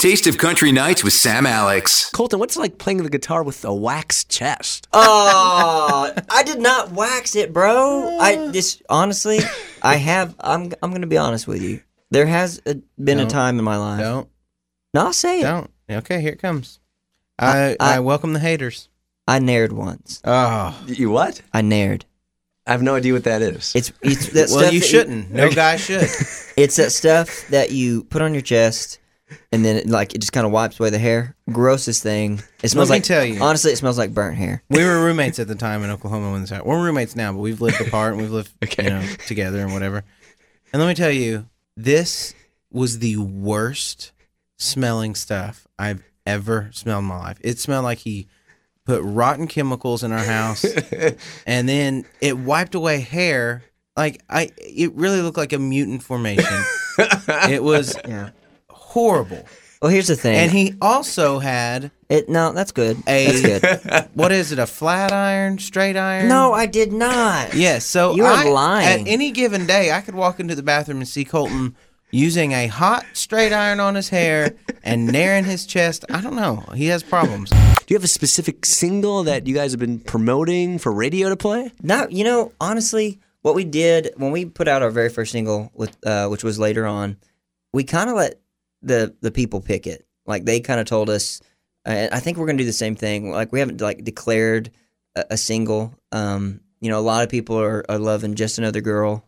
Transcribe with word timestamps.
Taste 0.00 0.26
of 0.26 0.36
Country 0.36 0.70
Nights 0.72 1.02
with 1.02 1.12
Sam 1.14 1.46
Alex. 1.46 2.10
Colton, 2.10 2.38
what's 2.38 2.56
it 2.56 2.60
like 2.60 2.76
playing 2.78 3.02
the 3.02 3.08
guitar 3.08 3.42
with 3.42 3.64
a 3.64 3.74
wax 3.74 4.24
chest? 4.24 4.86
Oh, 4.92 6.12
I 6.30 6.42
did 6.42 6.60
not 6.60 6.92
wax 6.92 7.34
it, 7.36 7.52
bro. 7.52 8.18
I 8.18 8.50
just 8.52 8.82
honestly, 8.88 9.38
I 9.82 9.96
have. 9.96 10.34
I'm. 10.40 10.72
I'm 10.82 10.92
gonna 10.92 11.06
be 11.06 11.16
honest 11.16 11.46
with 11.46 11.62
you. 11.62 11.80
There 12.10 12.26
has 12.26 12.60
a, 12.66 12.76
been 13.02 13.18
a 13.18 13.22
Don't. 13.22 13.30
time 13.30 13.58
in 13.58 13.64
my 13.64 13.76
life. 13.78 14.00
Don't. 14.00 14.28
No, 14.92 15.06
I'll 15.06 15.12
say 15.12 15.40
it. 15.40 15.44
Don't. 15.44 15.70
Okay, 15.90 16.20
here 16.20 16.32
it 16.32 16.38
comes. 16.40 16.80
I, 17.38 17.76
I, 17.80 17.96
I- 17.96 18.00
welcome 18.00 18.32
the 18.34 18.40
haters. 18.40 18.88
I 19.26 19.38
Naired 19.38 19.72
once. 19.72 20.20
Oh. 20.24 20.78
You 20.86 21.08
what? 21.10 21.40
I 21.54 21.62
Naired. 21.62 22.04
I 22.66 22.72
have 22.72 22.82
no 22.82 22.94
idea 22.94 23.14
what 23.14 23.24
that 23.24 23.40
is. 23.40 23.72
It's 23.74 23.90
it's 24.02 24.28
that 24.34 24.48
Well, 24.50 24.58
stuff 24.60 24.72
you 24.74 24.80
that 24.80 24.86
shouldn't. 24.86 25.30
No 25.30 25.50
guy 25.54 25.76
should. 25.76 26.08
It's 26.58 26.76
that 26.76 26.92
stuff 26.92 27.48
that 27.48 27.70
you 27.70 28.04
put 28.04 28.20
on 28.20 28.34
your 28.34 28.42
chest, 28.42 28.98
and 29.52 29.64
then 29.64 29.76
it, 29.76 29.88
like 29.88 30.14
it 30.14 30.18
just 30.20 30.32
kind 30.32 30.46
of 30.46 30.52
wipes 30.52 30.78
away 30.80 30.90
the 30.90 30.98
hair. 30.98 31.34
Grossest 31.50 32.02
thing. 32.02 32.42
It 32.62 32.68
smells 32.68 32.88
me 32.90 32.96
like. 32.96 33.04
tell 33.04 33.24
you. 33.24 33.40
Honestly, 33.42 33.72
it 33.72 33.76
smells 33.76 33.98
like 33.98 34.12
burnt 34.14 34.36
hair. 34.36 34.62
We 34.70 34.84
were 34.84 35.04
roommates 35.04 35.38
at 35.38 35.48
the 35.48 35.54
time 35.54 35.82
in 35.84 35.90
Oklahoma 35.90 36.32
when 36.32 36.40
this 36.40 36.50
happened. 36.50 36.68
We're 36.68 36.82
roommates 36.84 37.14
now, 37.16 37.32
but 37.32 37.38
we've 37.40 37.60
lived 37.60 37.80
apart 37.80 38.12
and 38.14 38.22
we've 38.22 38.30
lived 38.30 38.52
Okay. 38.64 38.84
you 38.84 38.90
know, 38.90 39.06
together 39.26 39.60
and 39.60 39.72
whatever. 39.72 40.04
And 40.72 40.80
let 40.82 40.88
me 40.88 40.94
tell 40.94 41.10
you, 41.10 41.46
this 41.76 42.34
was 42.70 42.98
the 42.98 43.16
worst 43.18 44.12
smelling 44.58 45.14
stuff 45.14 45.66
I've 45.78 46.02
ever 46.26 46.70
smelled 46.72 47.02
in 47.02 47.08
my 47.08 47.18
life. 47.18 47.38
It 47.42 47.58
smelled 47.58 47.84
like 47.84 47.98
he 47.98 48.26
put 48.86 49.02
rotten 49.02 49.46
chemicals 49.46 50.02
in 50.02 50.12
our 50.12 50.24
house 50.24 50.64
and 51.46 51.68
then 51.68 52.04
it 52.20 52.36
wiped 52.38 52.74
away 52.74 53.00
hair. 53.00 53.62
Like 53.96 54.22
I 54.28 54.50
it 54.58 54.92
really 54.94 55.20
looked 55.22 55.36
like 55.36 55.52
a 55.52 55.58
mutant 55.58 56.02
formation. 56.02 56.62
it 56.98 57.62
was 57.62 57.96
Yeah. 58.06 58.30
Horrible. 58.94 59.44
Well, 59.82 59.90
here's 59.90 60.06
the 60.06 60.14
thing. 60.14 60.36
And 60.36 60.52
he 60.52 60.74
also 60.80 61.40
had 61.40 61.90
it 62.08 62.28
no, 62.28 62.52
that's 62.52 62.70
good. 62.70 62.96
a 63.08 63.26
That's 63.42 63.82
good. 63.82 64.08
what 64.14 64.30
is 64.30 64.52
it? 64.52 64.60
A 64.60 64.66
flat 64.66 65.12
iron, 65.12 65.58
straight 65.58 65.96
iron? 65.96 66.28
no, 66.28 66.52
I 66.52 66.66
did 66.66 66.92
not. 66.92 67.54
Yes. 67.54 67.84
So 67.84 68.14
You 68.14 68.24
are 68.24 68.48
lying. 68.48 69.02
At 69.02 69.08
any 69.12 69.32
given 69.32 69.66
day, 69.66 69.90
I 69.90 70.00
could 70.00 70.14
walk 70.14 70.38
into 70.38 70.54
the 70.54 70.62
bathroom 70.62 70.98
and 70.98 71.08
see 71.08 71.24
Colton 71.24 71.74
using 72.12 72.52
a 72.52 72.68
hot 72.68 73.04
straight 73.14 73.52
iron 73.52 73.80
on 73.80 73.96
his 73.96 74.08
hair 74.10 74.54
and 74.84 75.08
Nairing 75.08 75.44
his 75.44 75.66
chest. 75.66 76.04
I 76.08 76.20
don't 76.20 76.36
know. 76.36 76.62
He 76.74 76.86
has 76.86 77.02
problems. 77.02 77.50
Do 77.50 77.56
you 77.88 77.96
have 77.96 78.04
a 78.04 78.08
specific 78.08 78.64
single 78.64 79.24
that 79.24 79.48
you 79.48 79.54
guys 79.56 79.72
have 79.72 79.80
been 79.80 79.98
promoting 79.98 80.78
for 80.78 80.92
radio 80.92 81.28
to 81.30 81.36
play? 81.36 81.72
No, 81.82 82.06
you 82.08 82.22
know, 82.22 82.52
honestly, 82.60 83.18
what 83.42 83.56
we 83.56 83.64
did 83.64 84.12
when 84.16 84.30
we 84.30 84.44
put 84.44 84.68
out 84.68 84.82
our 84.82 84.90
very 84.90 85.08
first 85.10 85.32
single, 85.32 85.72
with 85.74 85.94
uh, 86.06 86.28
which 86.28 86.44
was 86.44 86.58
later 86.58 86.86
on, 86.86 87.16
we 87.72 87.84
kind 87.84 88.08
of 88.08 88.16
let 88.16 88.40
the 88.86 89.14
the 89.20 89.30
people 89.30 89.60
pick 89.60 89.86
it. 89.86 90.06
Like 90.26 90.44
they 90.44 90.60
kind 90.60 90.80
of 90.80 90.86
told 90.86 91.10
us. 91.10 91.40
Uh, 91.86 92.08
I 92.10 92.20
think 92.20 92.38
we're 92.38 92.46
gonna 92.46 92.58
do 92.58 92.64
the 92.64 92.72
same 92.72 92.96
thing. 92.96 93.30
Like 93.30 93.52
we 93.52 93.60
haven't 93.60 93.80
like 93.80 94.04
declared 94.04 94.70
a, 95.14 95.24
a 95.30 95.36
single. 95.36 95.94
Um, 96.12 96.60
you 96.80 96.90
know, 96.90 96.98
a 96.98 97.00
lot 97.00 97.22
of 97.22 97.28
people 97.28 97.58
are, 97.58 97.84
are 97.88 97.98
loving 97.98 98.34
"Just 98.34 98.58
Another 98.58 98.80
Girl," 98.80 99.26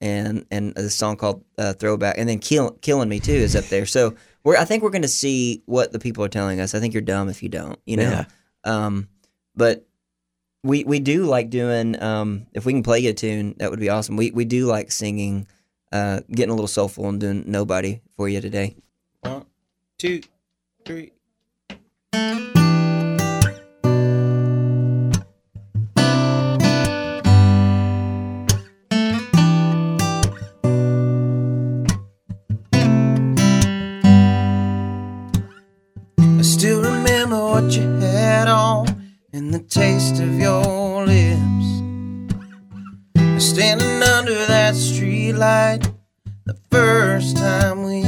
and 0.00 0.44
and 0.50 0.74
the 0.74 0.90
song 0.90 1.16
called 1.16 1.44
uh, 1.58 1.74
"Throwback," 1.74 2.18
and 2.18 2.28
then 2.28 2.38
"Kill, 2.38 2.72
"Killing 2.82 3.08
Me" 3.08 3.20
too 3.20 3.32
is 3.32 3.54
up 3.54 3.66
there. 3.66 3.86
So 3.86 4.16
we're 4.44 4.56
I 4.56 4.64
think 4.64 4.82
we're 4.82 4.90
gonna 4.90 5.08
see 5.08 5.62
what 5.66 5.92
the 5.92 5.98
people 5.98 6.24
are 6.24 6.28
telling 6.28 6.60
us. 6.60 6.74
I 6.74 6.80
think 6.80 6.94
you're 6.94 7.02
dumb 7.02 7.28
if 7.28 7.42
you 7.42 7.48
don't. 7.48 7.78
You 7.86 7.98
know. 7.98 8.10
Yeah. 8.10 8.24
Um, 8.64 9.08
but 9.54 9.86
we 10.64 10.84
we 10.84 11.00
do 11.00 11.24
like 11.24 11.50
doing 11.50 12.00
um 12.02 12.46
if 12.52 12.64
we 12.64 12.72
can 12.72 12.82
play 12.82 13.00
you 13.00 13.10
a 13.10 13.14
tune 13.14 13.54
that 13.58 13.70
would 13.70 13.80
be 13.80 13.88
awesome 13.88 14.16
we 14.16 14.30
we 14.30 14.44
do 14.44 14.66
like 14.66 14.92
singing 14.92 15.46
uh 15.92 16.20
getting 16.30 16.50
a 16.50 16.54
little 16.54 16.68
soulful 16.68 17.08
and 17.08 17.20
doing 17.20 17.44
nobody 17.46 18.00
for 18.16 18.28
you 18.28 18.40
today 18.40 18.76
One, 19.22 19.46
two, 19.98 20.20
three. 20.84 21.12
I 36.18 36.42
still 36.42 36.82
remember 36.82 37.38
what 37.38 37.70
you 37.70 37.88
had 38.00 38.48
on 38.48 38.86
and 39.32 39.54
the 39.54 39.60
taste 39.60 40.20
of 40.20 40.34
your 40.34 41.06
lips. 41.06 41.38
Standing 43.38 44.02
under 44.02 44.34
that 44.46 44.74
streetlight 44.74 45.94
the 46.44 46.58
first 46.72 47.36
time 47.36 47.84
we 47.84 48.01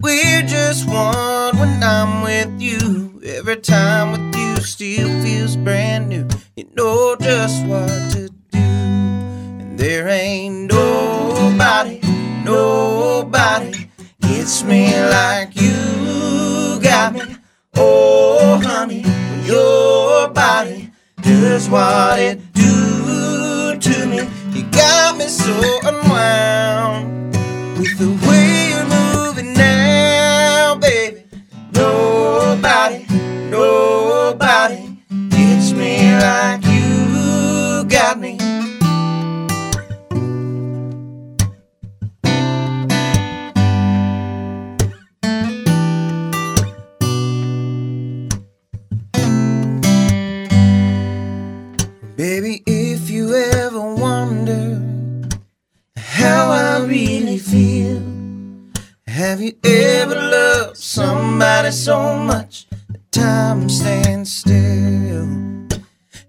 we're 0.00 0.42
just 0.42 0.86
one 0.88 1.58
when 1.58 1.82
I'm 1.82 2.22
with 2.22 2.60
you. 2.60 3.20
Every 3.24 3.56
time 3.56 4.12
with 4.12 4.36
you 4.36 4.56
still 4.62 5.08
feels 5.22 5.56
brand 5.56 6.08
new. 6.08 6.26
You 6.56 6.68
know 6.74 7.16
just 7.20 7.64
what 7.66 7.88
to 8.12 8.28
do, 8.50 8.58
and 8.58 9.78
there 9.78 10.08
ain't 10.08 10.72
nobody, 10.72 12.00
nobody 12.44 13.88
gets 14.20 14.62
me 14.64 14.92
like 15.10 15.54
you 15.60 16.80
got 16.82 17.12
me. 17.14 17.22
Oh, 17.76 18.60
honey, 18.62 19.04
your 19.44 20.28
body 20.30 20.90
does 21.22 21.68
what 21.68 22.18
it 22.18 22.40
do 22.52 23.76
to 23.78 24.06
me. 24.06 24.28
You 24.52 24.64
got 24.70 25.16
me 25.16 25.26
so 25.28 25.78
unwound 25.84 27.32
with 27.78 27.96
the 27.98 28.10
way 28.26 28.70
you're 28.70 28.88
moving 29.24 29.54
now, 29.54 29.79
have 59.40 59.48
you 59.48 59.56
ever 59.64 60.14
loved 60.14 60.76
somebody 60.76 61.70
so 61.70 62.14
much 62.14 62.66
that 62.90 63.10
time 63.10 63.70
stands 63.70 64.36
still? 64.36 65.24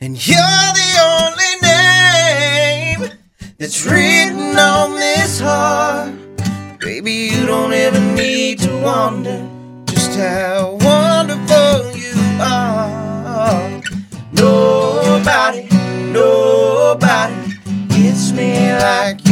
And 0.00 0.14
you're 0.28 0.70
the 0.80 0.90
only 1.10 1.52
name 1.60 3.18
that's 3.58 3.84
written 3.84 4.56
on 4.56 4.94
this 4.94 5.40
heart. 5.40 6.12
Baby, 6.78 7.30
you 7.32 7.46
don't 7.46 7.72
ever 7.72 8.00
need 8.14 8.60
to 8.60 8.80
wonder 8.80 9.44
just 9.86 10.16
how 10.16 10.78
wonderful 10.80 11.96
you 11.96 12.14
are. 12.40 13.82
Nobody, 14.32 15.66
nobody 16.12 17.56
gets 17.88 18.30
me 18.30 18.72
like 18.72 19.26
you 19.26 19.29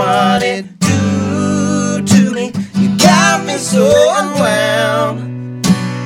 what 0.00 0.42
it 0.42 0.64
do 0.80 2.00
to 2.12 2.20
me. 2.36 2.46
You 2.82 2.88
got 2.96 3.44
me 3.46 3.56
so 3.72 3.84
unwound 4.20 5.18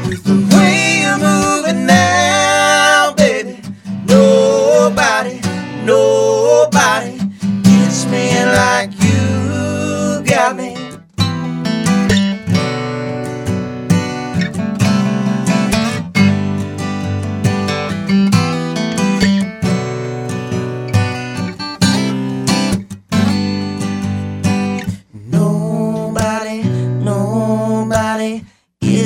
with 0.09 0.23
the 0.31 0.39
way 0.53 1.03
you're 1.03 1.23
moving 1.31 1.87
now, 1.87 2.24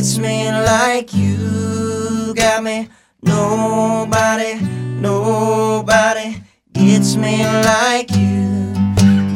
Gets 0.08 0.20
me 0.20 0.50
like 0.50 1.12
you 1.12 2.32
got 2.34 2.62
me. 2.62 2.88
Nobody, 3.20 4.54
nobody 5.02 6.42
gets 6.72 7.14
me 7.16 7.44
like 7.44 8.10
you. 8.12 8.72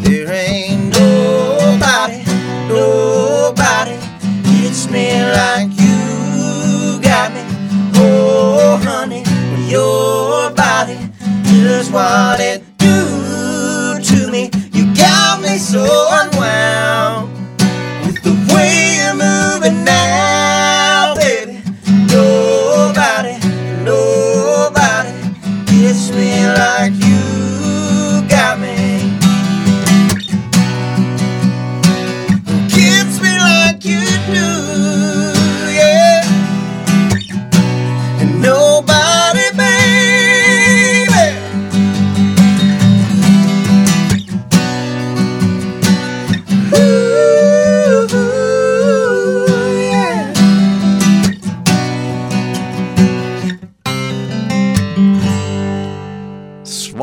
There 0.00 0.32
ain't 0.32 0.98
nobody, 0.98 2.24
nobody 2.68 3.98
gets 4.44 4.88
me 4.88 5.22
like 5.22 5.68
you 5.78 6.98
got 7.02 7.34
me. 7.34 7.44
Oh, 7.96 8.80
honey, 8.82 9.24
your 9.70 10.50
body 10.52 10.96
is 11.48 11.90
what 11.90 12.40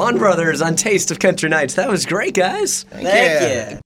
Swon 0.09 0.17
Brothers 0.17 0.59
on 0.59 0.75
Taste 0.75 1.11
of 1.11 1.19
Country 1.19 1.49
Nights. 1.49 1.75
That 1.75 1.87
was 1.87 2.07
great, 2.07 2.33
guys. 2.33 2.81
Thank, 2.89 3.07
Thank 3.07 3.69
you. 3.71 3.75
you. 3.75 3.79